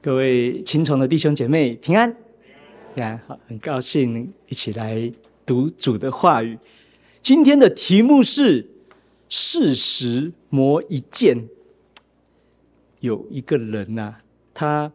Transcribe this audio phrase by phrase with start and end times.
[0.00, 2.08] 各位亲崇的弟兄姐妹平安，
[2.94, 5.12] 大家好，很高兴一起来
[5.44, 6.56] 读主的话语。
[7.20, 8.70] 今天的题目是
[9.28, 11.48] “四十磨一剑”。
[13.00, 14.22] 有一个人呐、啊，
[14.54, 14.92] 他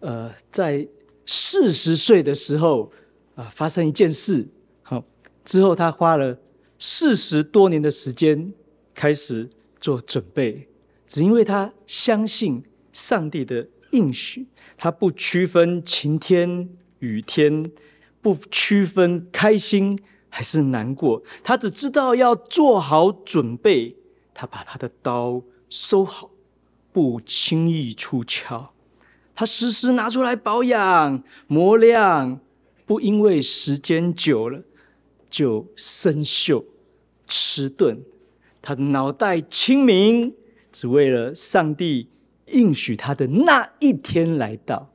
[0.00, 0.88] 呃在
[1.26, 2.90] 四十岁的时候
[3.34, 4.48] 啊、发生一件事，
[4.82, 5.04] 好
[5.44, 6.38] 之后他花了
[6.78, 8.50] 四十多年的时间
[8.94, 10.66] 开始做准备，
[11.06, 13.68] 只因为他相信上帝的。
[13.94, 17.70] 应许他不区分晴天雨天，
[18.20, 19.98] 不区分开心
[20.28, 23.96] 还是难过，他只知道要做好准备。
[24.34, 26.30] 他把他的刀收好，
[26.92, 28.70] 不轻易出鞘。
[29.36, 32.40] 他时时拿出来保养磨亮，
[32.84, 34.62] 不因为时间久了
[35.30, 36.64] 就生锈
[37.28, 38.02] 迟钝。
[38.60, 40.34] 他的脑袋清明，
[40.72, 42.08] 只为了上帝。
[42.46, 44.90] 应许他的那一天来到，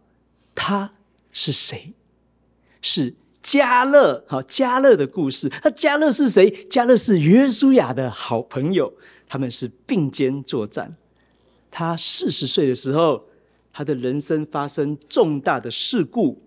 [0.54, 0.94] 他
[1.32, 1.94] 是谁？
[2.82, 4.24] 是加勒。
[4.28, 5.52] 好，加勒的故事。
[5.64, 6.50] 那加勒是谁？
[6.70, 8.94] 加勒是约书亚的好朋友，
[9.28, 10.96] 他们是并肩作战。
[11.72, 13.26] 他四十岁的时候，
[13.72, 16.42] 他的人生发生重大的事故，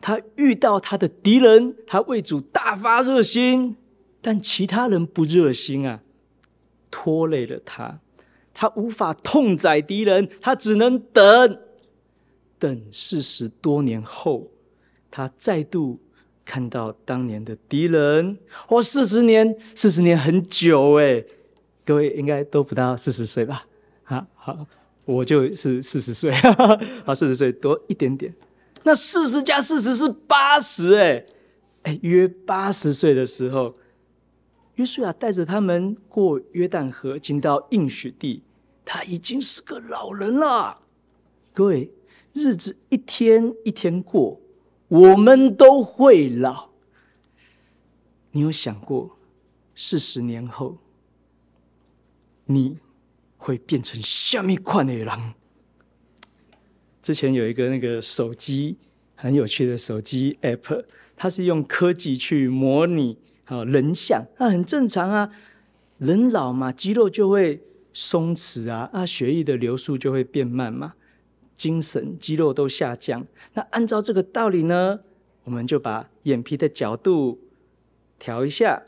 [0.00, 3.76] 他遇到他的敌人，他为主大发热心，
[4.20, 6.00] 但其他人不热心啊，
[6.90, 8.00] 拖累了他。
[8.58, 11.58] 他无法痛宰敌人，他只能等，
[12.58, 14.48] 等四十多年后，
[15.10, 16.00] 他再度
[16.42, 18.38] 看到当年的敌人。
[18.68, 21.22] 哦，四十年，四十年很久哎，
[21.84, 23.66] 各位应该都不到四十岁吧？
[24.02, 24.66] 好，好，
[25.04, 26.32] 我就是四十岁，
[27.04, 28.34] 好，四十岁多一点点。
[28.84, 31.26] 那四十加四十是八十哎，
[31.82, 33.76] 哎，约八十岁的时候，
[34.76, 38.44] 约书亚带着他们过约旦河，进到应许地。
[38.88, 40.78] 他已经是个老人了，
[41.52, 41.90] 各位，
[42.32, 44.40] 日子一天一天过，
[44.86, 46.70] 我们都会老。
[48.30, 49.18] 你有想过，
[49.74, 50.78] 四十年后，
[52.44, 52.78] 你
[53.36, 55.34] 会变成下面款的人？
[57.02, 58.76] 之前有一个那个手机
[59.16, 60.84] 很有趣的手机 App，
[61.16, 65.32] 它是用科技去模拟啊人像，那很正常啊，
[65.98, 67.64] 人老嘛，肌肉就会。
[67.98, 70.92] 松弛啊，啊，血液的流速就会变慢嘛，
[71.56, 73.26] 精神、肌肉都下降。
[73.54, 75.00] 那按照这个道理呢，
[75.44, 77.40] 我们就把眼皮的角度
[78.18, 78.82] 调一下，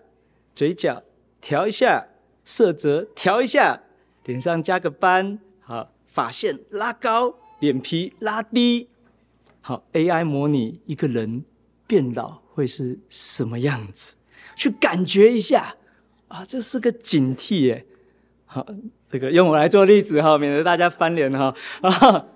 [0.54, 1.02] 嘴角
[1.40, 2.08] 调一下，
[2.44, 3.80] 色泽调一下，
[4.26, 8.90] 脸上加个斑，好，发线拉高，脸皮拉低，
[9.62, 11.46] 好，AI 模拟一个人
[11.86, 14.16] 变老会是什么样子？
[14.54, 15.76] 去感觉一下
[16.28, 17.86] 啊，这是个警惕耶，
[18.48, 18.66] 好。
[19.10, 21.54] 这个用我来做例子哈，免得大家翻脸哈。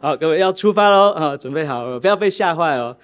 [0.00, 2.96] 好，各位要出发喽啊，准备好，不要被吓坏哦。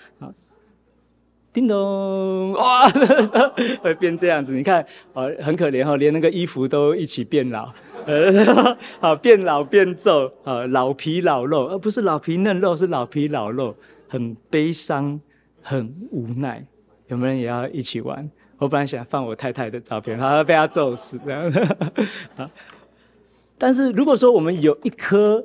[1.53, 2.89] 叮咚，哇，
[3.83, 4.83] 会变这样子，你看，
[5.13, 7.71] 哦，很可怜哈，连那个衣服都一起变老，
[8.07, 8.33] 呃，
[9.01, 13.77] 好，变老变皱，啊，老皮老肉，而不是老皮嫩肉，是老皮老肉，
[14.09, 15.21] 很悲伤，
[15.61, 16.65] 很无奈。
[17.09, 18.31] 有没有人也要一起玩？
[18.57, 21.53] 我本来想放我太太的照片，好，被她揍死这样。
[22.35, 22.49] 好。
[23.59, 25.45] 但是如果说我们有一颗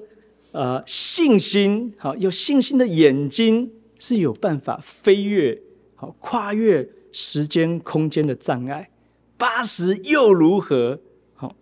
[0.51, 5.59] 呃信心，好，有信心的眼睛是有办法飞跃，
[5.95, 8.91] 好，跨越时间空间的障碍，
[9.35, 10.99] 八十又如何？
[11.33, 11.55] 好，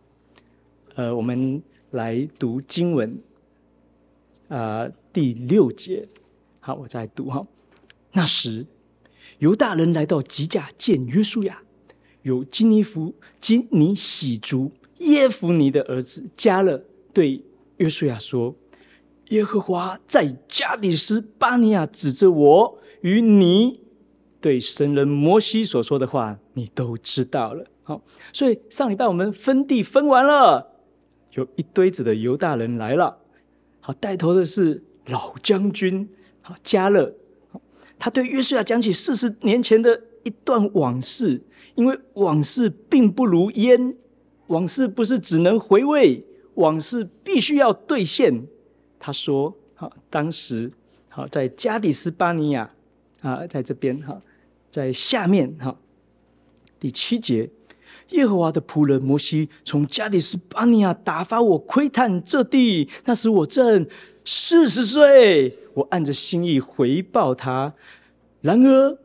[0.95, 3.17] 呃，我们来读经文，
[4.49, 6.07] 啊、第六节，
[6.59, 7.47] 好，我再读哈。
[8.11, 8.65] 那时，
[9.39, 11.61] 犹大人来到吉甲见约书亚，
[12.23, 14.71] 有基尼弗、基尼喜族。
[15.01, 17.43] 耶孚尼的儿子迦勒对
[17.77, 18.55] 约书亚说
[19.29, 23.81] ：“耶和华在加里斯巴尼亚指着我与你
[24.39, 27.65] 对神人摩西所说的话，你都知道了。
[27.83, 30.73] 好，所以上礼拜我们分地分完了，
[31.31, 33.17] 有一堆子的犹大人来了。
[33.79, 36.07] 好，带头的是老将军，
[36.41, 37.15] 好，迦勒。
[37.97, 41.41] 他对约书亚讲起四十年前的一段往事，
[41.73, 43.97] 因为往事并不如烟。”
[44.51, 46.23] 往事不是只能回味，
[46.55, 48.45] 往事必须要兑现。
[48.99, 50.71] 他说：“好，当时
[51.07, 52.69] 好在加底斯巴尼亚
[53.21, 54.21] 啊，在这边哈，
[54.69, 55.75] 在下面哈，
[56.79, 57.49] 第七节，
[58.09, 63.87] 耶和华的仆人摩西从加底斯巴尼亚打发我窥探这地，那时我正
[64.25, 67.73] 四十岁，我按着心意回报他。
[68.41, 68.97] 然而，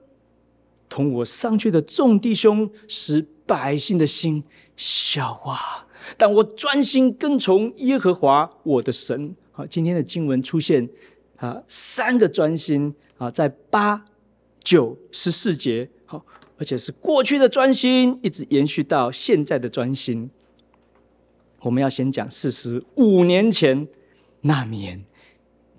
[0.89, 4.45] 同我上去的众弟兄使百姓的心。”
[4.77, 5.87] 小啊，
[6.19, 9.35] 但我专心跟从耶和华我的神。
[9.53, 10.87] 好，今天的经文出现
[11.37, 14.05] 啊三个专心啊，在八
[14.63, 16.27] 九十四节，好，
[16.59, 20.29] 而且是过去的专心，一直延续到现在的专心。
[21.61, 23.89] 我们要先讲四十五年前
[24.43, 25.03] 那年，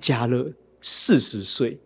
[0.01, 1.79] 加勒四十岁。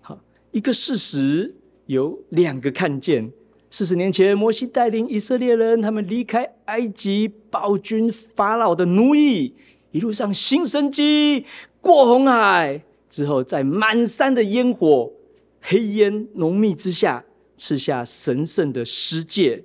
[0.00, 0.18] 好，
[0.50, 1.54] 一个事实
[1.86, 3.32] 有两个看见。
[3.78, 9.52] 四十年前，摩西带领以色列人，他们离开埃及暴君法老的奴役，
[9.90, 11.44] 一路上行神迹，
[11.82, 12.80] 过红海
[13.10, 15.12] 之后，在满山的烟火、
[15.60, 17.26] 黑烟浓密之下，
[17.58, 19.64] 吃下神圣的十诫。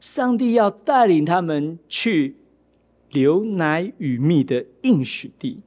[0.00, 2.34] 上帝要带领他们去
[3.10, 5.60] 流奶与蜜的应许地，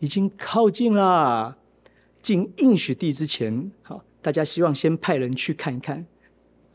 [0.00, 1.56] 已经靠近了。
[2.20, 6.04] 进应许地之前，好，大家希望先派人去看一看。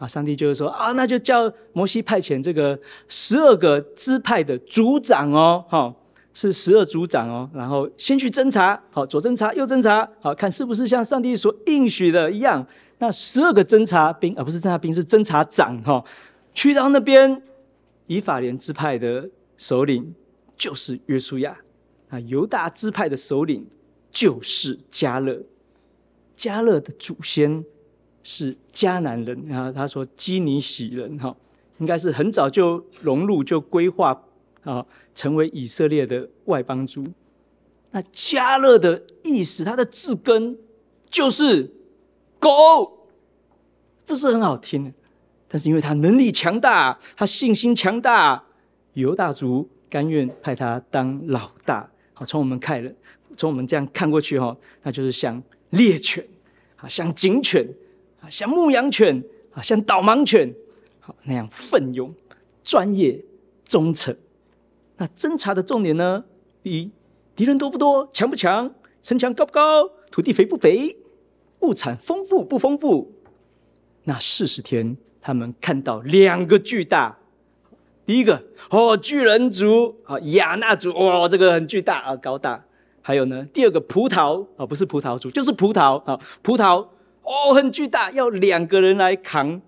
[0.02, 2.78] 啊，上帝就是说啊，那就叫摩西派遣这个
[3.08, 5.94] 十二个支派的族长哦，哈，
[6.34, 12.66] 是十二族长哦，然后先去侦查，好，左侦查，右侦查，好，看是不是像上帝所应许的一样。
[12.98, 16.04] 那十二个侦察兵，而不是侦察兵，是侦察长，哈，
[16.52, 17.40] 去到那边，
[18.08, 20.16] 以法莲支派的首领
[20.58, 21.56] 就是约书亚，
[22.10, 23.68] 啊，犹大支派的首领
[24.10, 25.44] 就是迦勒，
[26.36, 27.64] 迦勒的祖先。
[28.24, 31.36] 是迦南人，然后他说基尼洗人哈，
[31.80, 34.24] 应该是很早就融入就规划
[34.64, 34.86] 啊，
[35.16, 37.06] 成为以色列的外邦族。
[37.92, 40.58] 那迦勒的意思，他的字根
[41.10, 41.74] 就是
[42.40, 43.08] 狗，
[44.06, 44.94] 不是很好听，
[45.48, 48.44] 但是因为他能力强大，他信心强大，
[48.94, 51.90] 犹大族甘愿派他当老大。
[52.14, 52.92] 好，从我们看了，
[53.36, 55.42] 从我们这样看过去哈，那就是像
[55.72, 56.26] 猎犬
[56.78, 57.68] 啊，像警犬。
[58.22, 60.54] 啊，像牧羊犬啊，像导盲犬，
[61.00, 62.14] 好那样奋勇、
[62.64, 63.20] 专业、
[63.66, 64.16] 忠诚。
[64.98, 66.24] 那侦查的重点呢？
[66.62, 66.92] 第一，
[67.36, 68.72] 敌人多不多，强不强，
[69.02, 70.96] 城墙高不高，土地肥不肥，
[71.62, 73.12] 物产丰富不丰富。
[74.04, 77.18] 那四十天，他们看到两个巨大。
[78.06, 82.64] 第一个哦，巨人族啊，亚纳族哇，这个很巨大啊，高大。
[83.02, 86.86] 还有呢，第二个葡萄啊，不是葡萄族，就是葡萄啊，葡萄。
[87.32, 89.62] 哦，很巨大，要两个人来扛，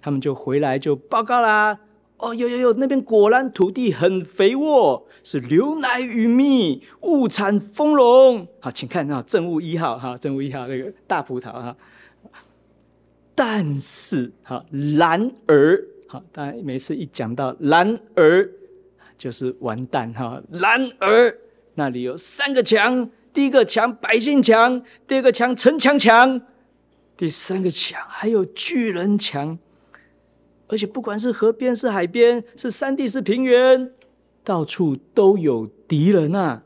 [0.00, 1.76] 他们就回来就报告啦。
[2.18, 8.46] 哦，有有有，那边果然土地很肥沃，是牛奶与蜜，物产丰隆。
[8.60, 11.76] 好，请看啊，证物一号哈，证物一号那个大葡萄哈。
[13.34, 14.64] 但是哈，
[14.96, 18.48] 然而好，当然每次一讲到然而，
[19.18, 20.40] 就是完蛋哈。
[20.50, 21.36] 然而
[21.74, 26.40] 那里有三个墙，第一个墙百姓墙，第二个墙城墙墙。
[27.22, 29.56] 第三个墙还有巨人墙，
[30.66, 33.92] 而且不管是河边是海边，是山地是平原，
[34.42, 36.64] 到处都有敌人啊！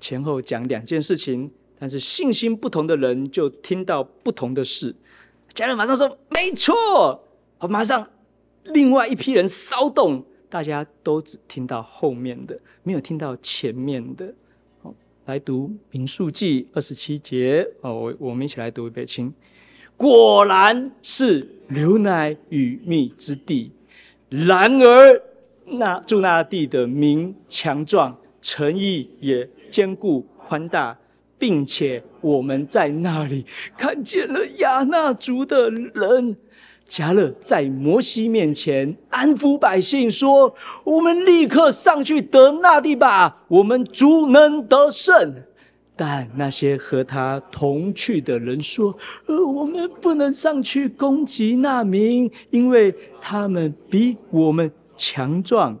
[0.00, 4.96] 前后讲两件事情，但是信心不同的人就听到不同的事。
[5.52, 7.24] 家人马上说：“没错。”
[7.60, 8.10] 我马上
[8.64, 14.34] 另外一批人骚动，大家都只听到后面的，没有听到前面的。
[15.26, 19.32] 来读民数记二十七节哦，我我们一起来读一遍，请。
[19.96, 23.70] 果然是牛奶与蜜之地，
[24.28, 25.22] 然而
[25.64, 30.98] 那住那地的民强壮，诚意也坚固宽大，
[31.38, 33.46] 并且我们在那里
[33.78, 36.36] 看见了亚衲族的人。
[36.88, 45.42] 迦勒在摩西面前安抚百姓说：“我们立刻上去得那地吧，我们足能得胜。”
[45.96, 55.78] 但那些和他同去的人说：“呃，我们不能上去攻击那民，因为他们比我们强壮。”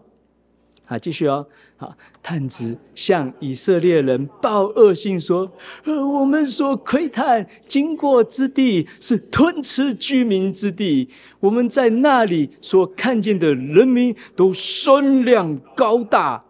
[0.86, 1.46] 好，继续哦。
[1.76, 5.50] 啊，探子向以色列人报恶信说
[5.84, 11.08] ：“呃，我们所窥探经过之地是吞吃居民之地，
[11.40, 16.44] 我们在那里所看见的人民都身量高大，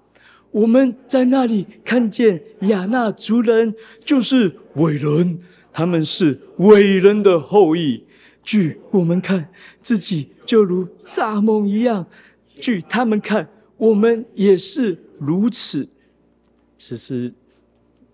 [0.50, 5.38] 我们在那里看见亚衲族人就是伟人，
[5.72, 8.04] 他们是伟人的后裔。
[8.42, 9.48] 据我们看，
[9.80, 12.04] 自己就如蚱蜢一样；
[12.60, 15.88] 据他们看，我们也是。”如此，
[16.78, 17.32] 十四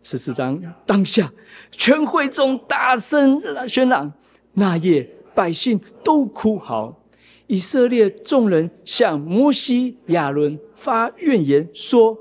[0.03, 1.33] 十四章当下，
[1.71, 4.13] 全会众大声喧嚷。
[4.55, 7.03] 那夜百姓都哭嚎，
[7.47, 12.19] 以色列众人向摩西、亚伦发怨言，说：“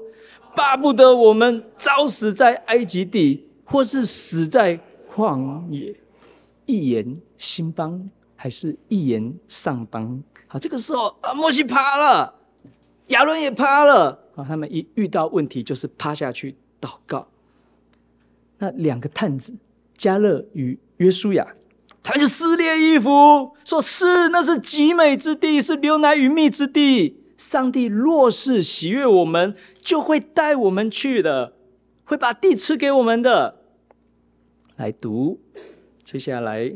[0.56, 4.80] 巴不得我们早死在埃及地，或是死在
[5.16, 5.96] 旷野。”
[6.68, 10.22] 一言兴邦，还是一言丧邦？
[10.46, 12.36] 好，这个时候啊，摩西怕了，
[13.08, 14.20] 亚伦也怕了。
[14.44, 17.28] 他们一遇到问题，就是趴下去祷告。
[18.60, 19.54] 那两个探子
[19.96, 21.56] 加勒与约书亚，
[22.04, 27.18] 他们就撕裂衣服，说是那是极美之地，是流奶与蜜之地。
[27.38, 31.54] 上帝若是喜悦我们，就会带我们去的，
[32.04, 33.62] 会把地赐给我们的。
[34.76, 35.40] 来读，
[36.04, 36.74] 接下来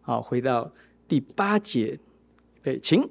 [0.00, 0.72] 好，回到
[1.06, 1.98] 第八节，
[2.62, 3.06] 对，请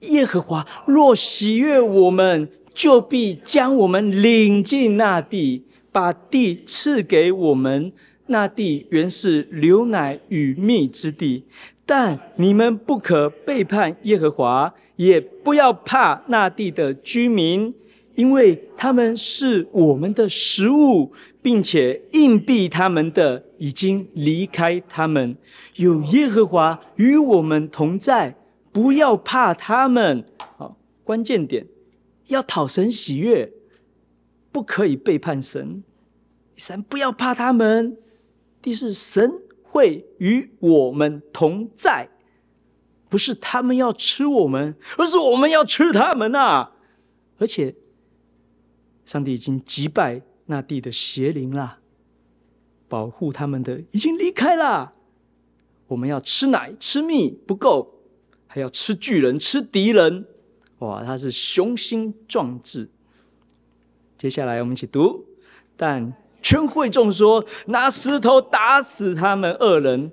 [0.00, 7.92] 耶和华若喜悦我们，就必将我们领进那地，把地赐给我们。
[8.26, 11.44] 那地原是流奶与蜜之地，
[11.84, 17.74] 但你们不可背叛耶和华，也不要怕那地的居民，
[18.14, 21.12] 因为他们是我们的食物，
[21.42, 25.36] 并且硬币他们的已经离开他们。
[25.74, 28.36] 有耶和华与我们同在，
[28.70, 30.24] 不要怕他们。
[30.56, 31.66] 好，关键点。
[32.30, 33.52] 要讨神喜悦，
[34.50, 35.84] 不可以背叛神。
[36.54, 37.96] 第三，不要怕他们。
[38.62, 42.08] 第四，神会与我们同在，
[43.08, 46.72] 不是他们要吃我们，而是我们要吃他们啊！
[47.38, 47.74] 而且，
[49.04, 51.78] 上帝已经击败那地的邪灵了，
[52.88, 54.92] 保护他们的已经离开了。
[55.88, 58.02] 我们要吃奶吃蜜不够，
[58.46, 60.26] 还要吃巨人吃敌人。
[60.80, 62.90] 哇，他是雄心壮志。
[64.18, 65.24] 接下来我们一起读。
[65.76, 70.12] 但全会众说：“拿石头打死他们二人。”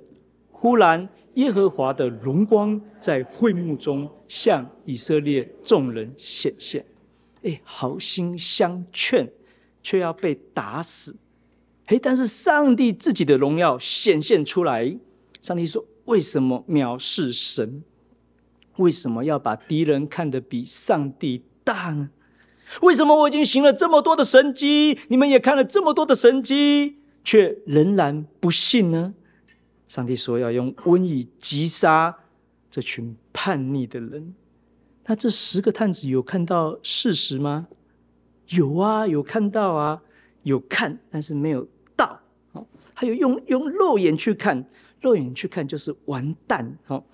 [0.50, 6.86] 忽然，耶和华的荣光在会幕中向以色列众人显现。
[7.44, 9.30] 哎，好心相劝，
[9.84, 11.16] 却要被打死。
[11.86, 14.98] 哎，但是上帝自己的荣耀显现出来。
[15.42, 17.84] 上帝说：“为什么藐视神？”
[18.78, 22.10] 为什么要把敌人看得比上帝大呢？
[22.82, 29.14] 为什么我已经行了这么多的神迹，你们也看了这么多的神迹，却仍然不信呢？
[29.88, 32.18] 上帝说要用瘟疫击杀
[32.70, 34.36] 这群叛逆的人。
[35.06, 37.68] 那这十个探子有看到事实吗？
[38.50, 40.02] 有啊，有看到啊，
[40.44, 41.66] 有看，但是没有
[41.96, 42.20] 到。
[42.52, 44.68] 好，还有用用肉眼去看，
[45.00, 46.78] 肉眼去看就是完蛋。
[46.86, 47.06] 好。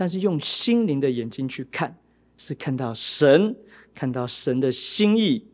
[0.00, 1.98] 但是用心灵的眼睛去看，
[2.36, 3.56] 是看到神，
[3.92, 5.44] 看到神的心意。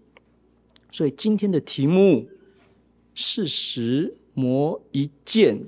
[0.92, 2.28] 所以今天的题目
[3.16, 5.64] “事实磨一剑”，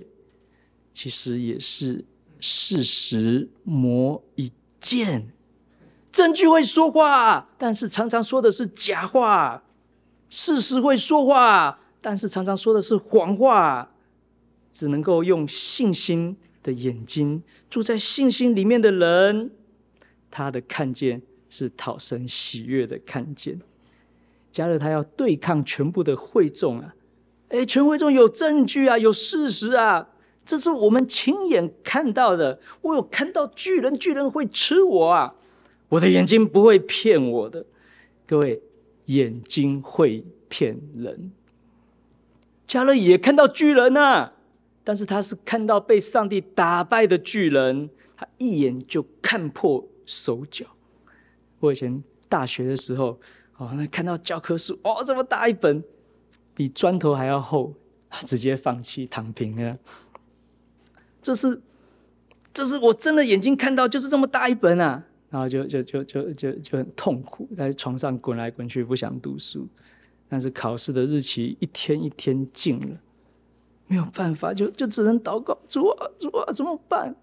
[0.92, 2.04] 其实也是
[2.38, 5.32] 事实磨一剑。
[6.12, 9.62] 证据会说话，但是常常说的是假话；
[10.28, 13.94] 事实会说话，但是常常说的是谎话。
[14.70, 16.36] 只能够用信心。
[16.66, 19.52] 的眼睛住在信心里面的人，
[20.32, 23.60] 他的看见是讨神喜悦的看见。
[24.52, 26.96] 迦勒他要对抗全部的会众啊，
[27.50, 30.08] 诶，全会众有证据啊，有事实啊，
[30.44, 32.58] 这是我们亲眼看到的。
[32.80, 35.34] 我有看到巨人，巨人会吃我啊，
[35.90, 37.64] 我的眼睛不会骗我的。
[38.26, 38.60] 各位，
[39.04, 41.30] 眼睛会骗人。
[42.66, 44.32] 迦勒也看到巨人啊。
[44.86, 50.64] 但是他是看到被上帝打败的巨人，他一眼就看破手脚。
[51.58, 53.18] 我以前大学的时候，
[53.56, 55.82] 哦，那看到教科书，哦，这么大一本，
[56.54, 57.74] 比砖头还要厚，
[58.24, 59.76] 直接放弃躺平了。
[61.20, 61.60] 这是，
[62.54, 69.66] 这是我真的眼睛看到，就是这么大一本啊，然后就就就就就就很痛苦，在床上滚来滚去，不想读书。
[70.28, 72.96] 但是考试的日期一天一天近了。
[73.86, 77.14] 没有办法，就就只能祷告，主啊，主啊，怎么办？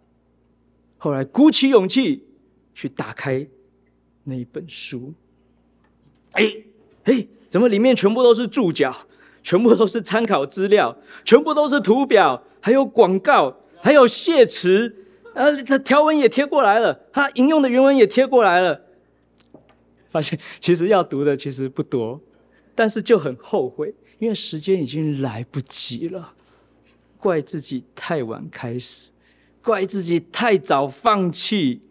[0.97, 2.25] 后来鼓起勇气
[2.73, 3.45] 去打开
[4.23, 5.13] 那一本书，
[6.31, 6.43] 哎
[7.03, 9.05] 哎，怎么里面全部都是注脚，
[9.43, 18.79] 全部都是参考资料，全部都是图表，还有广告，还有谢词，呃，它条文也贴过来了，它引用的原文也贴过来了。
[20.09, 22.21] 发现其实要读的其实不多，
[22.73, 26.33] 但是就很后悔，因为时间已经来不及了。
[27.23, 29.11] 怪自己太晚开始，
[29.63, 31.81] 怪自己太早放弃。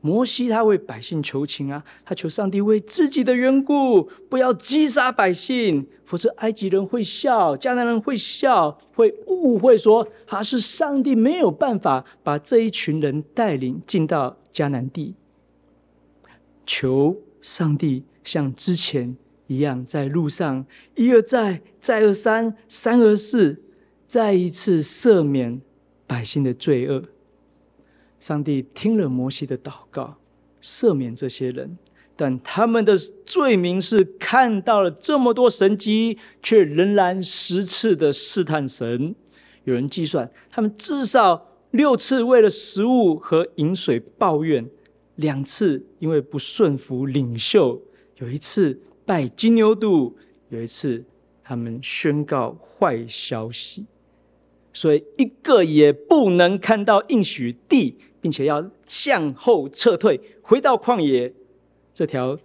[0.00, 15.16] 摩西他为百姓求情啊，他求上帝为自己的缘故不要击杀百姓，否则埃及人会笑，迦南人会笑，会误会说他是上帝没有办法把这一群人带领进到迦南地。
[16.64, 19.16] 求上帝像之前
[19.48, 23.65] 一样，在路上一而再，再而三，三而四。
[24.06, 25.60] 再一次赦免
[26.06, 27.02] 百姓的罪恶，
[28.20, 30.18] 上帝听了摩西的祷告，
[30.62, 31.76] 赦免这些人，
[32.14, 39.14] 但他们的罪名是看到了这么多神迹，却仍然十次的试探神。
[39.64, 44.70] 有人计算，他们至少六次为了食物和饮水抱怨，
[45.16, 47.82] 两次因为不顺服领袖，
[48.18, 50.14] 有一次拜金牛犊，
[50.50, 51.04] 有一次
[51.42, 53.84] 他们宣告坏消息，
[54.76, 61.32] 所以一个也不能看到应许地，并且要向后撤退，回到旷野。
[61.94, 62.38] 这条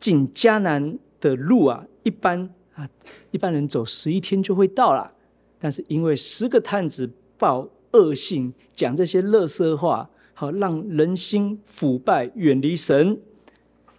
[0.00, 2.90] 进迦南的路啊，一般啊，
[3.30, 5.12] 一般人走十一天就会到了。
[5.60, 7.08] 但是因为十个探子
[7.38, 13.20] 报恶信，讲这些乐色话，好让人心腐败，远离神，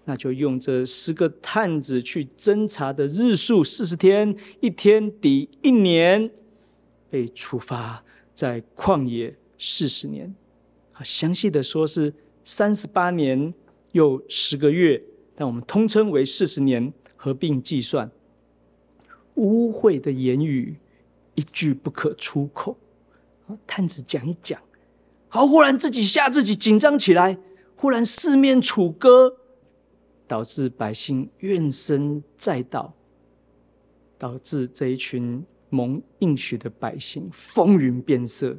[0.04, 6.30] 那就用这十个探子去侦查的日数四十天，一天抵一年，
[7.16, 8.04] 被处罚
[8.34, 10.36] 在旷野四十年。
[10.92, 13.54] 啊，详细的说是三十八年。
[13.94, 15.02] 又十个月，
[15.38, 18.12] 但我们通称为四十年，合并计算。
[19.36, 20.76] 污秽的言语
[21.36, 22.78] 一句不可出口。
[23.66, 24.62] 探子讲一讲，
[25.30, 27.38] 好，忽然自己吓自己，紧张起来，
[27.78, 29.38] 忽然四面楚歌，
[30.28, 32.94] 导致百姓怨声载道，
[34.18, 35.46] 导致这一群
[35.76, 38.56] 蒙应许的百姓风云变色。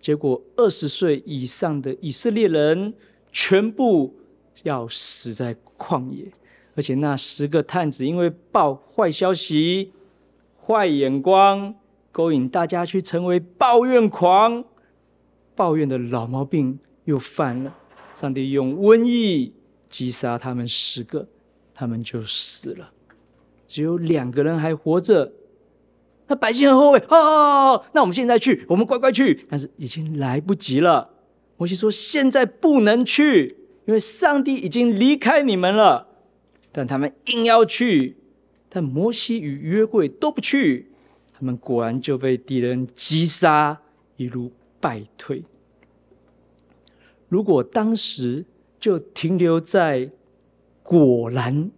[0.00, 2.94] 结果二十岁以上的以色列人
[3.32, 4.14] 全部。
[4.62, 6.32] 要死在旷野，
[6.74, 9.92] 而且那十个探子因为报坏消息、
[10.64, 11.74] 坏眼光，
[12.10, 14.64] 勾引大家去成为抱怨狂，
[15.54, 17.76] 抱怨的老毛病又犯了。
[18.14, 19.52] 上帝用瘟疫
[19.90, 21.28] 击杀他们十个，
[21.74, 22.90] 他们就死了。
[23.66, 25.30] 只有两个人还活着。
[26.28, 31.10] 那百姓很后悔，哦，那我们现在去，我们乖乖去，但是已经来不及了。
[31.56, 33.56] 摩西说：“现在不能去。”
[33.86, 36.08] 因为上帝已经离开你们了，
[36.72, 38.16] 但他们硬要去，
[38.68, 40.90] 但摩西与约柜都不去，
[41.32, 43.80] 他们果然就被敌人击杀，
[44.16, 45.44] 一路败退。
[47.28, 48.44] 如果当时
[48.80, 50.10] 就停留在
[50.82, 51.70] 果然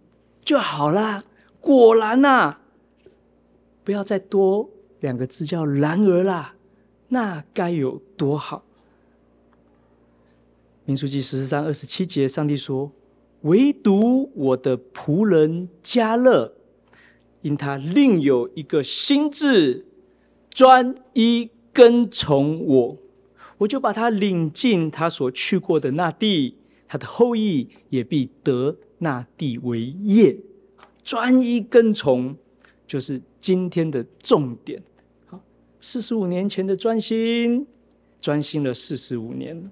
[0.43, 1.23] 就好啦，
[1.61, 2.58] 果然呐、啊，
[3.89, 6.53] 不要再多两个字叫然而啦，
[7.07, 8.63] 那该有多好。
[10.85, 12.91] 民数记十四章二十七节，上帝说
[13.41, 16.53] ：“唯独我的仆人迦勒，
[17.41, 19.87] 因他另有一个心志，
[20.51, 22.97] 专一跟从我，
[23.57, 30.37] 我就把他领进他所去过的那地，他的后裔也必得那地为业。
[31.03, 32.37] 专一跟从，
[32.85, 34.81] 就是今天的重点。
[35.25, 35.39] 好，
[35.79, 37.65] 四十五年前的专心，
[38.19, 39.71] 专心了四十五年。”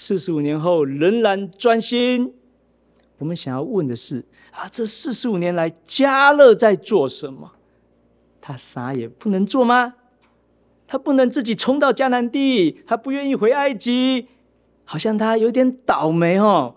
[0.00, 2.32] 四十五年后仍然专心。
[3.18, 7.54] 我们想要问的是：啊，这四十五年来，迦勒在做什么？
[8.40, 9.94] 他啥也不能做吗？
[10.86, 14.28] 他不能自己冲到迦南地，他不愿意回埃及，
[14.84, 16.76] 好像他有点倒霉哦。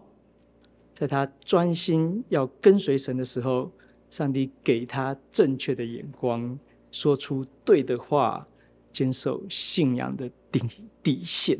[0.95, 3.71] 在他专心要跟随神的时候，
[4.11, 6.59] 上帝给他正确的眼光，
[6.91, 8.45] 说出对的话，
[8.91, 10.61] 坚守信仰的底
[11.01, 11.57] 底线。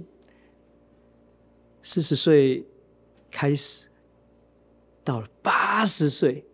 [1.81, 2.67] 四十岁
[3.31, 3.87] 开始，
[5.03, 6.45] 到了八十岁，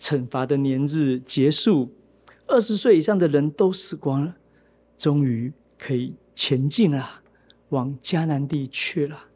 [0.00, 1.94] 惩罚的年日结束，
[2.48, 4.36] 二十岁以上的人都死光了，
[4.98, 7.22] 终于可以前进了，
[7.68, 9.28] 往迦南地去了。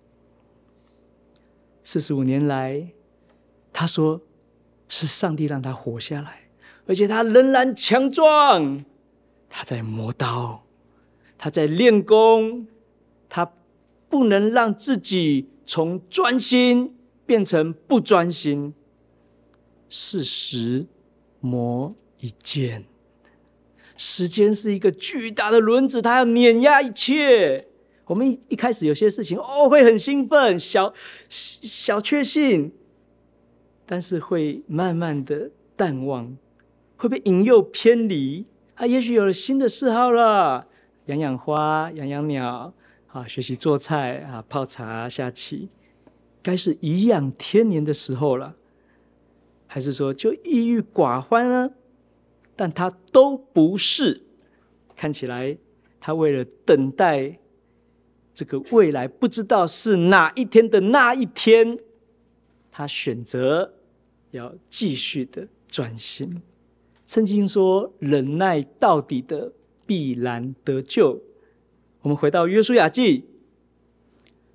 [1.85, 2.93] 四十五年来，
[3.73, 4.21] 他说
[4.89, 6.49] 是上帝让他活下来，
[6.87, 8.85] 而且他仍然强壮，
[9.49, 10.65] 他在磨刀，
[11.37, 12.67] 他在练功，
[13.29, 13.53] 他。
[14.09, 16.97] 不能让自己从专心
[17.27, 18.73] 变成不专心。
[19.91, 20.87] 四十
[21.41, 22.85] 磨一剑，
[23.97, 27.67] 时间是一个巨大的轮子，它要碾压一切。
[28.05, 30.95] 我们一一开始有些事情哦，会很兴奋，小
[31.29, 32.73] 小确幸，
[33.87, 36.37] 但是会慢慢的淡忘，
[36.97, 38.45] 会被引诱偏离。
[38.75, 40.67] 啊，也许有了新的嗜好了，
[41.07, 42.75] 养养花，养养鸟。
[43.07, 45.71] 啊，学习做菜啊，泡茶、下棋，
[46.43, 48.57] 该是颐养天年的时候了，
[49.67, 51.71] 还是说就郁郁寡欢呢？
[52.55, 54.21] 但他都不是，
[54.95, 55.57] 看起来
[55.99, 57.39] 他为了等待
[58.35, 61.79] 这个未来，不知道是哪一天的那一天，
[62.71, 63.76] 他选择
[64.37, 66.41] 要继续的专心。
[67.07, 69.53] 圣经说，忍耐到底的
[69.87, 71.23] 必然得救。
[72.03, 73.25] 我们回到约书亚记，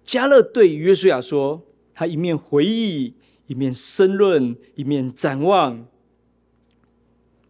[0.05, 1.63] 迦勒对约书亚说
[1.93, 3.13] ：“他一面回忆，
[3.47, 5.85] 一面申论，一面展望。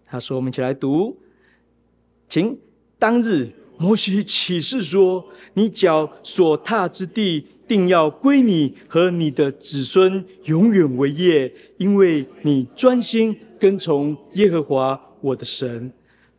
[0.05, 1.19] 他说：“我们一起来读，
[2.27, 2.59] 请
[2.99, 15.89] 当日摩西启示说：你脚所踏之地，定要归你和你的子孙永远为业，因为你专心跟从耶和华我的神。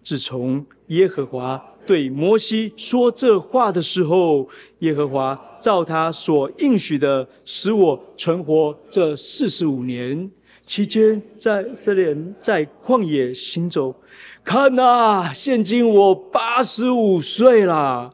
[0.03, 4.47] 自从耶和华对摩西说这话的时候，
[4.81, 10.31] 耶和华照他所应许的，使我存活这四十五年。”
[10.67, 13.95] 期间，在以色列人在旷野行走，
[14.45, 18.13] 看呐，现今我八十五岁了。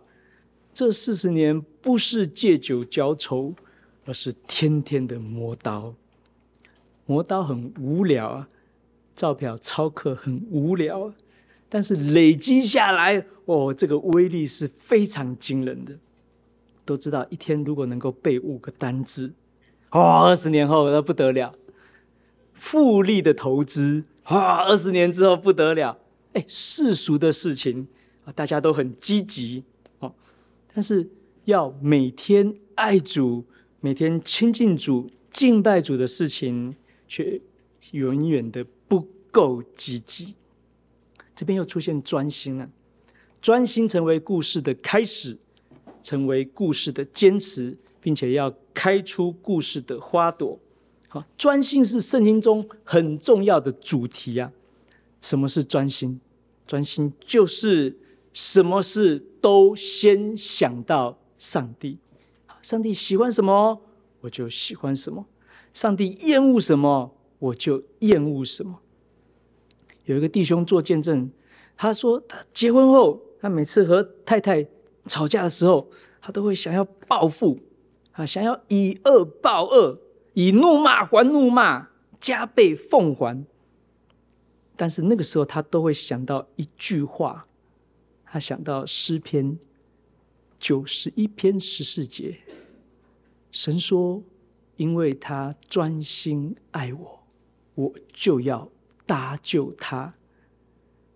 [0.79, 3.53] 这四十年不是借酒浇愁，
[4.07, 5.97] 而是天天的磨刀。
[7.05, 8.49] 磨刀很无聊啊，
[9.17, 11.15] 照表操课很无聊啊，
[11.69, 15.99] 但是累积下来，哦，这个威力是非常惊人的。
[16.85, 19.33] 都知道，一天如果能够背五个单字，
[19.91, 21.57] 哦，二十年后那不得了。
[22.53, 25.99] 复利的投资啊，二十年之后不得了！
[26.35, 27.89] 哎，世俗的事情
[28.25, 29.65] 啊，大家都很积极，
[30.79, 31.11] 但是
[31.47, 33.45] 要每天爱主、
[33.81, 36.77] 每天亲近主、敬拜主的事情，
[37.09, 37.41] 却
[37.91, 40.37] 远远的不够积极。
[41.35, 42.71] 这边又出现专心了，
[43.43, 45.37] 专心成为故事的开始，
[46.01, 50.61] 成为故事的坚持，并且要开出故事的花朵。
[51.09, 54.53] 好，专心是圣经中很重要的主题啊。
[55.21, 56.21] 什么是专心？
[56.69, 57.99] 专心就是
[58.33, 61.99] 什么是都先想到上帝。
[62.63, 63.81] 上帝喜欢什么，
[64.21, 65.25] 我就喜欢什么；
[65.73, 68.81] 上帝厌恶什么，我就厌恶什么。
[70.05, 71.31] 有一个弟兄做见证，
[71.77, 74.67] 他说他结婚后，他每次和太太
[75.07, 75.89] 吵架的时候，
[76.21, 77.59] 他都会想要报复
[78.13, 80.01] 啊，想要以恶报恶。
[80.35, 81.89] 以怒骂还怒骂，
[82.21, 83.45] 加倍奉还。
[84.77, 87.45] 但是那个时候，他都会想到一句话，
[88.31, 89.59] 他想到诗篇
[90.59, 92.39] 九十一篇十四节，
[93.51, 94.23] 神说
[94.77, 97.27] ：“因为他专心爱我，
[97.75, 98.71] 我就要
[99.07, 100.13] 搭救他。”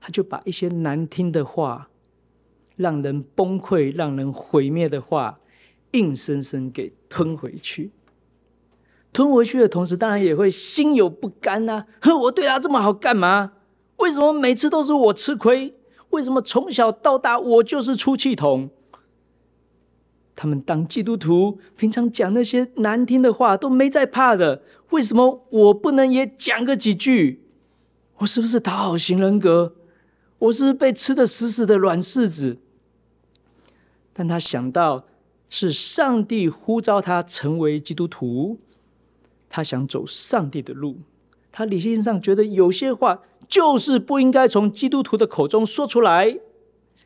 [0.00, 1.90] 他就把一些难听的话、
[2.76, 5.38] 让人崩溃、让人毁灭的话，
[5.92, 7.92] 硬生生给吞回去。
[9.12, 11.86] 吞回去的同时，当然也会心有不甘呐、啊。
[12.00, 13.52] 哼，我对他这么好干嘛？
[13.98, 15.76] 为什么每次都是我吃亏？
[16.12, 18.70] 为什么从小到大我就是出气筒？
[20.34, 27.42] 他们当基督徒，平常讲那些难听的话都没在怕的，为什么我不能也讲个几句？
[28.16, 29.74] 我是不是讨好型人格？
[30.38, 32.56] 我是不是被吃的死死的软柿子？
[34.12, 35.06] 但他想到
[35.48, 38.58] 是上帝呼召他成为基督徒。
[39.48, 41.00] 他想走上帝的路，
[41.52, 43.20] 他理性上觉得有些话
[43.52, 46.38] 就是不应该从基督徒的口中说出来，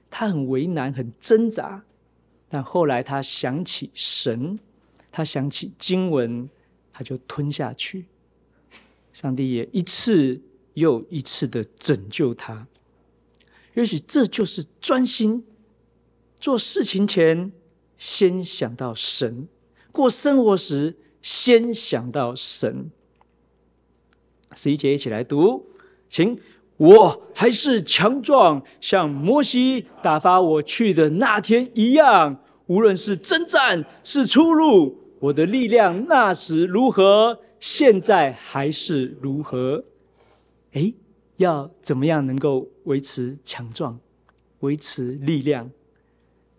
[0.09, 1.85] 他很为难，很挣扎。
[2.49, 4.61] 但后来他想起神，
[5.11, 6.49] 他想起经文，
[6.93, 8.07] 他就吞下去。
[9.13, 10.41] 上帝也一次
[10.75, 12.69] 又一次的拯救他。
[13.75, 15.45] 也许这就是专心
[16.39, 17.51] 做事情前，
[17.99, 19.49] 先想到神，
[19.91, 20.97] 过生活时。
[21.23, 22.93] 先想到神，
[24.55, 25.71] 十一节一起来读，
[26.09, 26.39] 请。
[26.79, 32.39] 我还是强壮，像摩西打发我去的那天一样。
[32.67, 39.85] 无论是征战，是出入，我的力量那时如何，现在还是如何。
[40.73, 40.95] 诶，
[41.39, 43.99] 要怎么样能够维持强壮，
[44.61, 45.71] 维持力量？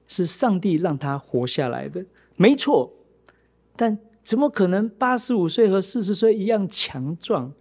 [0.07, 2.03] 是上帝让他活下来的，
[2.36, 2.91] 没错，
[3.75, 3.99] 但。
[4.23, 7.53] 怎么可能八十五岁和四十岁一样强壮？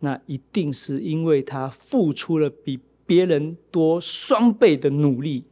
[0.00, 5.44] 那一定是因为他付出了比别人多双倍的努力。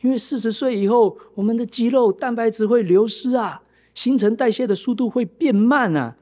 [0.00, 3.62] 因为四十岁以后，我们的肌肉、蛋白质会流失啊，
[3.94, 6.16] 新陈代谢的速度会变慢啊。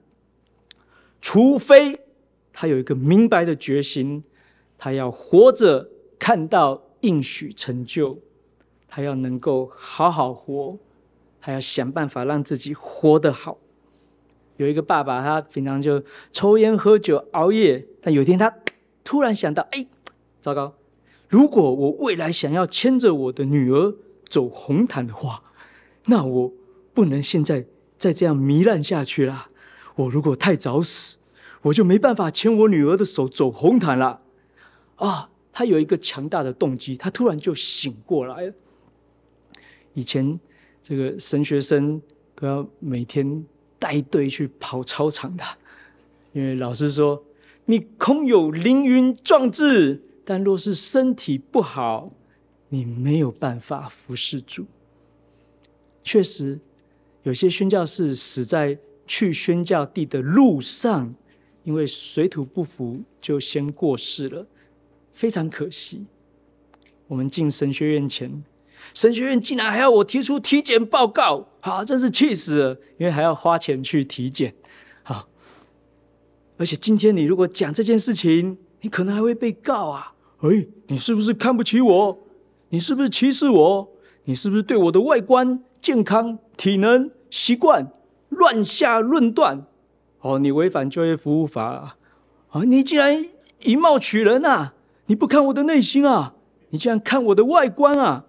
[1.20, 2.00] 除非
[2.52, 4.22] 他有一个明白的决心，
[4.78, 8.18] 他要活着看到应许成就，
[8.86, 10.78] 他要能够好好活。
[11.40, 13.58] 他要想办法让自己活得好。
[14.62, 18.54] 有一个爸爸，他平常就抽烟喝酒熬夜，但有一天他
[19.02, 19.86] 突然想到：哎，
[20.40, 20.74] 糟糕！
[21.28, 23.96] 如果我未来想要牵着我的女儿
[24.28, 25.42] 走红毯的话，
[26.06, 26.52] 那我
[26.94, 27.66] 不能现在
[27.98, 29.48] 再这样糜烂下去了。
[29.96, 31.18] 我如果太早死，
[31.62, 34.20] 我就没办法牵我女儿的手走红毯了。
[34.96, 35.30] 啊！
[35.52, 38.54] 他有一个强大的动机，他突然就醒过来了。
[39.94, 40.40] 以前。
[40.84, 42.02] 这个神学生
[42.34, 43.46] 都要每天
[43.82, 45.42] 带队去跑操场的
[46.32, 47.24] 因为老师说，
[47.64, 52.12] 你空有凌云壮志，但若是身体不好，
[52.68, 54.64] 你没有办法服侍主。
[56.04, 56.60] 确实，
[57.24, 61.12] 有些宣教士死在去宣教地的路上，
[61.64, 64.46] 因为水土不服就先过世了，
[65.12, 66.06] 非常可惜。
[67.08, 68.44] 我们进神学院前，
[68.94, 72.76] 神学院竟然还要我提出体检报告，啊，真是气死了！
[72.98, 74.54] 因为还要花钱去体检，
[75.04, 75.26] 啊，
[76.56, 80.14] 而且今天你如果讲这件事情，你可能还会被告啊！
[80.40, 82.18] 哎，你是不是看不起我？
[82.70, 83.88] 你是不是歧视我？
[84.24, 87.92] 你是不是对我的外观、健康、体能、习惯
[88.28, 89.64] 乱下论断？
[90.20, 91.96] 哦，你违反就业服务法啊！
[92.50, 93.24] 啊，你竟然
[93.60, 94.74] 以貌取人啊！
[95.06, 96.34] 你不看我的内心啊！
[96.70, 98.26] 你竟然看我的外观啊！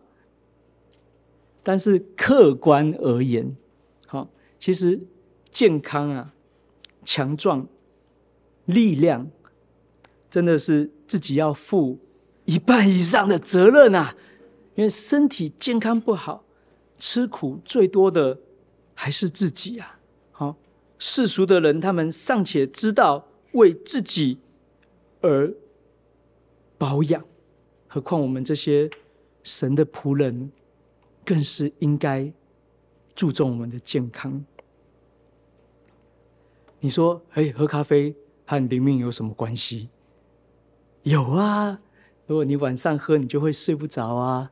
[1.63, 3.55] 但是客观而言，
[4.05, 4.99] 好，其实
[5.49, 6.33] 健康啊、
[7.05, 7.67] 强壮、
[8.65, 9.31] 力量，
[10.29, 11.99] 真的是自己要负
[12.45, 14.15] 一半以上的责任啊！
[14.75, 16.43] 因为身体健康不好，
[16.97, 18.39] 吃苦最多的
[18.93, 19.99] 还是自己啊！
[20.31, 20.57] 好，
[20.99, 24.39] 世俗的人他们尚且知道为自己
[25.21, 25.53] 而
[26.77, 27.23] 保养。
[27.87, 28.89] 何况我们这些
[29.43, 30.51] 神的仆人，
[31.25, 32.31] 更是应该
[33.15, 34.43] 注重我们的健康。
[36.79, 39.89] 你说，哎，喝咖啡和灵命有什么关系？
[41.03, 41.79] 有啊，
[42.27, 44.51] 如果你晚上喝，你就会睡不着啊，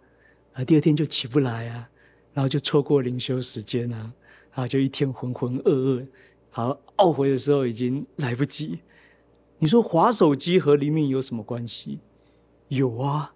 [0.54, 1.90] 啊，第二天就起不来啊，
[2.34, 4.14] 然后就错过灵修时间啊，
[4.52, 6.08] 然后就一天浑浑噩噩，
[6.50, 8.80] 好懊悔的时候已经来不及。
[9.60, 12.00] 你说划手机和灵命有什么关系？
[12.70, 13.34] 有啊，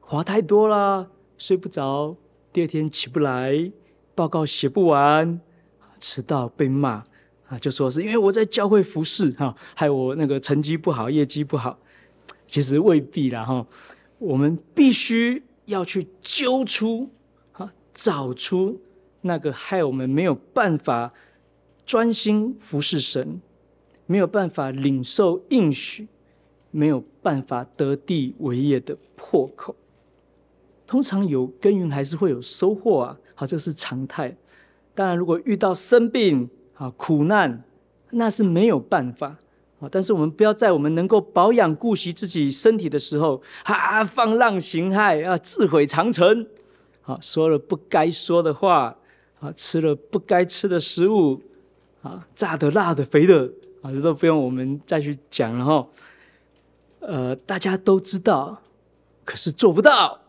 [0.00, 2.16] 划太多了，睡不着，
[2.58, 3.70] 第二天起不来，
[4.16, 5.40] 报告写不完，
[6.00, 7.04] 迟到被骂
[7.46, 11.78] 啊，就说是因为我在教会服侍哈，害我那个成绩不好，业绩不好。
[12.48, 13.64] 其实未必啦哈，
[14.18, 17.08] 我们必须要去揪出
[17.52, 18.80] 啊，找出
[19.20, 21.14] 那个害我们没有办法
[21.86, 23.40] 专心服侍神，
[24.06, 26.08] 没有办法领受应许。
[26.72, 29.74] 没有办法得地为业的破口，
[30.88, 34.34] 通常有耕耘还是会有收获啊，好，这是常态。
[34.94, 37.62] 当然，如果遇到生病啊、苦难，
[38.12, 39.36] 那是没有办法
[39.80, 39.88] 啊。
[39.92, 46.46] 但是我们不要在我们能够保养、顾惜自己身体的时候，啊，放浪形骸啊，自毁长城，
[47.02, 48.96] 啊，说了不该说的话，
[49.40, 51.42] 啊，吃了不该吃的食物，
[52.00, 55.86] 啊，炸的、辣的、肥的，啊，这都不用我们再去讲了哈。
[57.00, 58.62] 呃，大家都知道，
[59.26, 60.22] 可是做不到。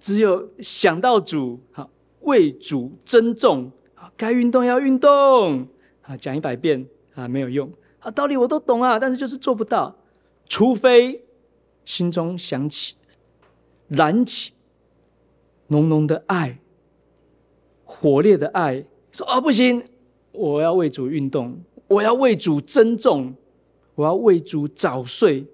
[0.00, 5.66] 只有想到主，好为主增重，啊，该运动要运动
[6.02, 9.96] 啊，讲一百遍啊没有用啊，道理我都懂啊，但是就是做不到。
[10.48, 11.24] 除非
[11.84, 12.94] 心中想起、
[13.88, 14.52] 燃起
[15.68, 16.60] 浓浓的爱、
[17.84, 19.84] 火烈的爱，说啊不行，
[20.32, 23.34] 我要为主运动，我要为主增重，
[23.96, 25.46] 我要为主早睡。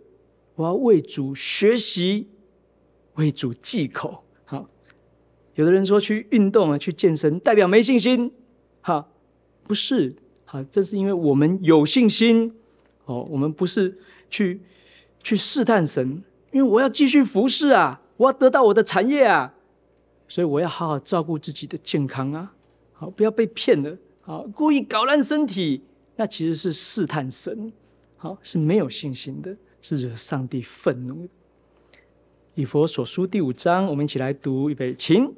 [0.55, 2.29] 我要为主学习，
[3.15, 4.23] 为主忌口。
[5.55, 8.33] 有的人说去运动啊，去健身，代表没信心。
[8.81, 9.09] 哈，
[9.63, 10.17] 不是。
[10.45, 12.55] 哈，这是因为我们有信心。
[13.05, 13.99] 哦，我们不是
[14.31, 14.61] 去
[15.23, 19.55] 去试探神，因为我要继续服侍啊，我要得到我的产业啊，
[20.29, 22.55] 所以我要好好照顾自己的健康啊。
[22.93, 23.97] 好，不要被骗了。
[24.21, 25.83] 好，故意搞烂身体，
[26.17, 27.73] 那其实是试探神。
[28.17, 29.57] 好，是没有信心的。
[29.85, 31.33] 是惹上帝愤怒的。
[32.55, 35.33] 以佛所书第五章，我们一起来读预备，请。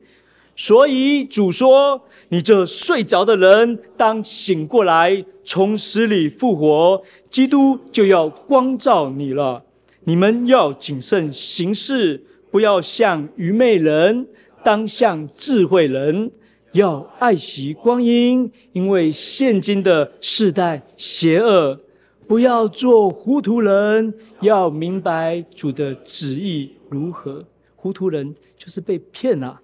[0.57, 2.01] 所以主说
[2.31, 7.01] ：“你这睡着的人，当醒过来，从死里复活，
[7.31, 9.63] 基督就要光照你了。
[10.05, 14.27] 你们要谨慎行事，不要像愚昧人，
[14.65, 16.33] 当像智慧人，
[16.73, 21.79] 要爱惜光阴，因为现今的世代邪恶。”
[22.27, 27.47] 不要做糊涂人，要明白主的旨意如何。
[27.77, 29.61] 糊涂人就是被骗了，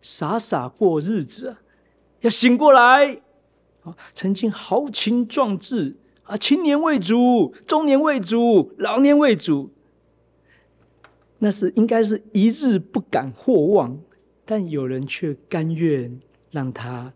[0.00, 1.62] 傻傻过日子啊！
[2.20, 3.22] 要醒过来
[3.82, 3.96] 啊！
[4.12, 9.70] 曾经豪情壮志啊，青年为主，中年为主，老年为主，
[11.38, 14.00] 那是应该是一日不敢或忘，
[14.44, 17.14] 但有人却甘愿让他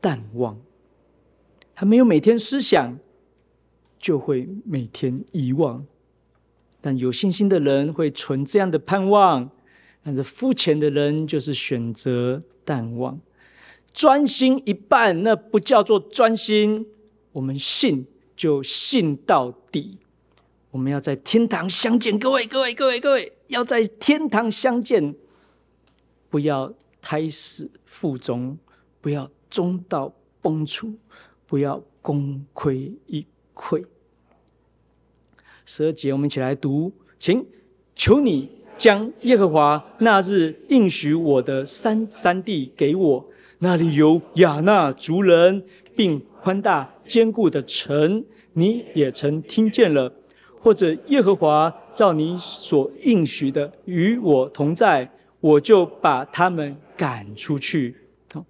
[0.00, 0.60] 淡忘，
[1.74, 2.98] 他没有每天思想。
[4.00, 5.84] 就会每天遗忘，
[6.80, 9.50] 但有信心的人会存这样的盼望，
[10.02, 13.20] 但是肤浅的人就是选择淡忘。
[13.92, 16.86] 专心一半，那不叫做专心。
[17.32, 19.98] 我们信就信到底。
[20.70, 25.14] 我们要在天堂相见，各位，各位，各位，各位，要在天堂相见，
[26.28, 28.56] 不要胎死腹中，
[29.00, 30.94] 不要中道崩殂，
[31.46, 33.84] 不要功亏一篑。
[35.70, 37.44] 十二节，我们一起来读，请
[37.94, 43.28] 求你将耶和华那日应许我的三三地给我，
[43.58, 45.62] 那里有亚衲族人，
[45.94, 50.10] 并宽大坚固的城，你也曾听见了。
[50.58, 57.94] 或者耶和华照你所应许的与我同在，我就把他们赶出去。
[58.32, 58.42] 好，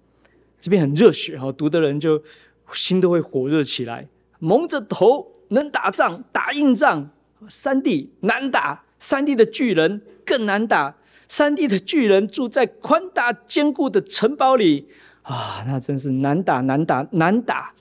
[0.61, 2.23] 这边很热血哈，读的人就
[2.71, 4.07] 心都会火热起来。
[4.39, 7.09] 蒙着头能打仗，打硬仗，
[7.47, 10.95] 山地难打，山地的巨人更难打。
[11.27, 14.87] 山地的巨人住在宽大坚固的城堡里
[15.21, 17.75] 啊，那真是难打难打难打，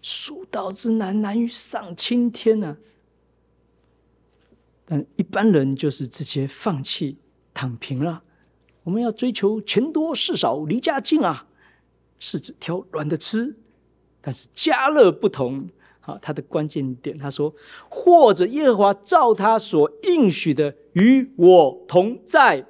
[0.00, 2.76] 蜀道之难，难于上青天啊！
[4.84, 7.18] 但一般人就是直接放弃
[7.52, 8.22] 躺平了。
[8.84, 11.48] 我们要追求钱多事少离家近啊，
[12.20, 13.56] 柿子挑软的吃。
[14.20, 15.68] 但是家乐不同，
[16.06, 17.52] 好，他的关键点，他说：
[17.88, 22.64] 或者耶和华照他所应许的与我同在。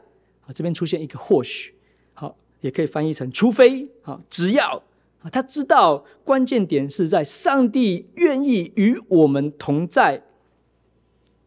[0.46, 1.75] 啊，这边出现一个或许，
[2.14, 4.83] 好，也可以翻译成除非，好，只要
[5.20, 10.22] 啊，他知道关键点是在上帝愿意与我们同在。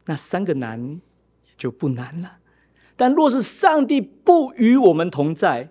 [0.06, 1.02] 那三个难
[1.48, 2.38] 也就不难了，
[2.96, 5.70] 但若是上帝不与我们同在，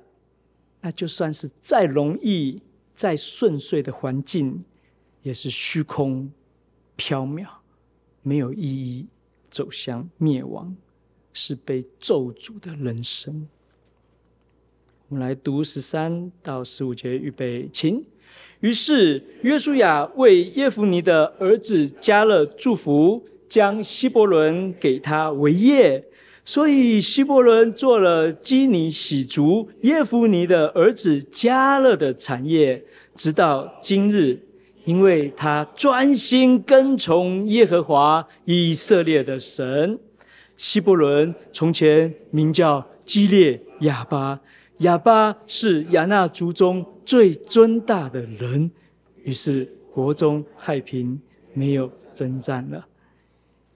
[0.81, 2.61] 那就算是再容易、
[2.96, 4.64] 再顺遂的环境，
[5.28, 6.32] 也是虚空
[6.96, 7.46] 缥缈，
[8.22, 9.06] 没有意义，
[9.50, 10.74] 走向灭亡，
[11.34, 13.46] 是被咒诅的人生。
[15.08, 18.02] 我们来读十三到十五节，预备，请。
[18.60, 23.22] 于是约书亚为耶孚尼的儿子加勒祝福。
[23.48, 26.04] 将希伯伦给他为业，
[26.44, 34.38] 所以希伯伦做了基尼洗族耶孚尼的儿子加勒的产业，直到今日，
[34.88, 39.98] 因为他专心跟从耶和华以色列的神。
[40.57, 44.40] 希伯伦从前名叫基列亚巴，
[44.79, 48.70] 亚巴是亚衲族中最尊大的人，
[49.24, 51.20] 于是国中太平，
[51.53, 52.87] 没有征战了。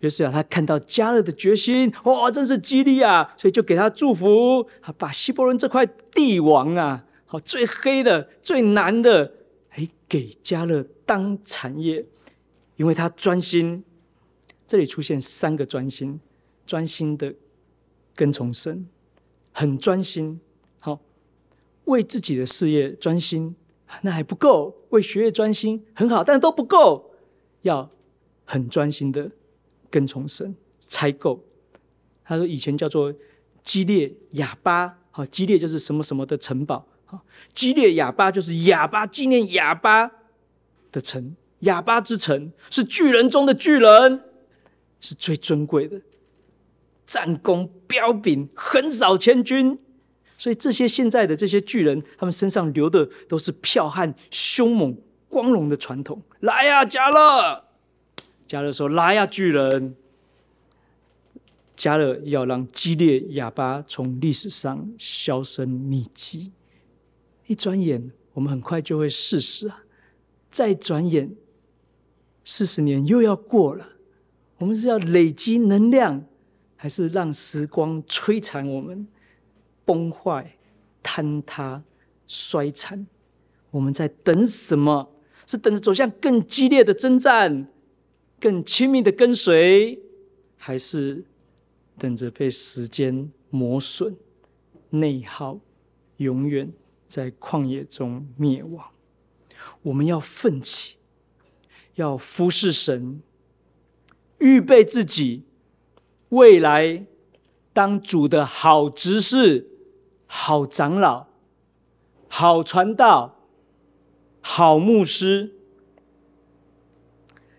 [0.01, 3.35] 约书亚他看到加勒的决心，哇，真是激励啊！
[3.37, 9.31] 所以就给他祝福，把希伯伦这块地王啊，好最黑的、最难的，
[10.13, 12.05] 给迦勒当产业，
[12.77, 13.83] 因为他专心。
[14.67, 16.21] 这里出现三个专心：
[16.67, 17.35] 专心的
[18.15, 18.87] 跟从神，
[19.53, 20.39] 很专心，
[20.81, 21.01] 好
[21.85, 23.57] 为自己的事业专心，
[24.03, 27.15] 那还不够；为学业专心很好，但都不够，
[27.63, 27.91] 要
[28.45, 29.31] 很专心的。
[29.89, 30.55] 跟从神，
[30.87, 31.43] 才够。
[32.23, 33.15] 他说以前叫做
[33.63, 36.87] 基列亚巴，好，基列就是什么什么的城堡，
[37.53, 40.11] 激烈哑巴就是哑巴纪念哑巴
[40.91, 44.23] 的城，哑巴之城是巨人中的巨人，
[45.01, 46.01] 是最尊贵的，
[47.07, 49.79] 战功彪炳，横扫千军。
[50.39, 54.97] 所以这些现在的这些巨人，他们身上流的都是剽悍、凶猛、
[55.29, 56.21] 光荣的传统。
[56.41, 57.65] 来呀，加勒！
[58.49, 59.95] 加勒说：“来呀，巨人！
[61.77, 66.53] 加勒要让激烈哑巴从历史上销声匿迹。
[67.53, 69.85] 一转眼，我们很快就会四十啊！
[70.51, 71.37] 再转眼，
[72.45, 73.87] 四十年又要过了。
[74.57, 76.25] 我们是要累积能量，
[76.77, 79.07] 还是让时光摧残我们，
[79.85, 80.57] 崩坏、
[81.03, 81.85] 坍塌、
[82.27, 83.07] 衰残？
[83.71, 85.11] 我们在等什么？
[85.47, 87.69] 是等着走向更激烈的征战？”
[88.41, 90.01] 更亲密的跟随，
[90.57, 91.23] 还是
[91.99, 94.17] 等着被时间磨损、
[94.91, 95.61] 内耗，
[96.17, 96.73] 永远
[97.13, 98.91] 在旷野中灭亡？
[99.83, 100.97] 我们要奋起，
[101.97, 103.21] 要服侍神，
[104.39, 105.45] 预备自己，
[106.31, 107.05] 未来
[107.75, 109.69] 当主的好执事、
[110.25, 111.27] 好长老、
[112.29, 113.37] 好传道、
[114.41, 115.53] 好牧师，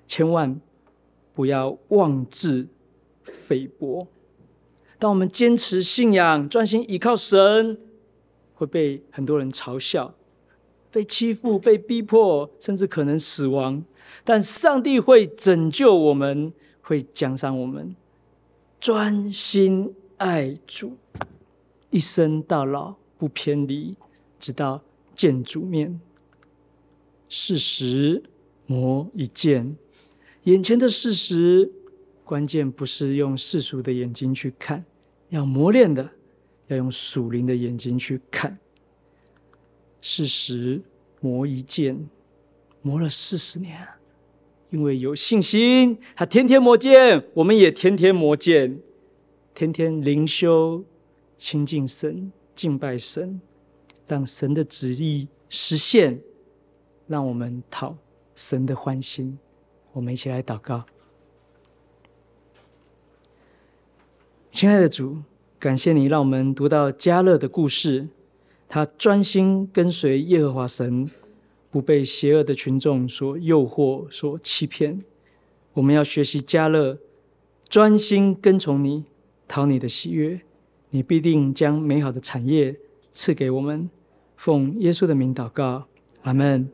[0.08, 0.60] 千万。
[1.36, 2.70] 不要妄自
[3.24, 4.08] 菲薄。
[5.00, 7.80] 当我们坚持信仰、专心依靠神，
[8.54, 10.14] 会被很多人嘲笑、
[10.92, 13.84] 被欺负、被逼迫，甚至可能死亡。
[14.24, 17.96] 但上帝会拯救我们，会奖赏我们。
[18.80, 20.98] 专心爱主，
[21.90, 23.96] 一生到老不偏离，
[24.40, 24.82] 直到
[25.16, 26.00] 见主面。
[27.30, 28.22] 事实
[28.66, 29.76] 磨一剑。
[30.44, 31.72] 眼前的事实，
[32.26, 34.84] 关键不是用世俗的眼睛去看，
[35.30, 36.12] 要磨练的，
[36.68, 38.58] 要用属灵的眼睛去看。
[40.02, 40.82] 四十
[41.22, 42.10] 磨一剑，
[42.82, 43.88] 磨了四十年，
[44.70, 48.82] 因为有信心，他天天磨剑，我们也天天磨剑，
[49.54, 50.84] 天天灵修，
[51.38, 53.40] 亲近神，敬拜神，
[54.08, 56.20] 让神的旨意实现，
[57.08, 57.96] 让我们讨
[58.36, 59.40] 神的欢心。
[59.94, 60.84] 我们一起来祷告，
[64.52, 65.22] 亲爱的主，
[65.64, 68.10] 感谢你让我们读到加勒的故事。
[68.68, 71.10] 他专心跟随耶和华神，
[71.72, 75.02] 不被邪恶的群众所诱惑、所欺骗。
[75.72, 76.98] 我们要学习加勒，
[77.70, 79.06] 专心跟从你，
[79.48, 80.42] 讨你的喜悦。
[80.90, 82.78] 你必定将美好的产业
[83.14, 83.90] 赐给我们。
[84.36, 85.88] 奉耶稣的名祷告，
[86.24, 86.68] 阿门。